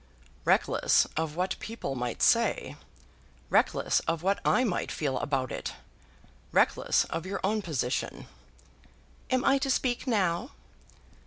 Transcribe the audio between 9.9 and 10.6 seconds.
now?"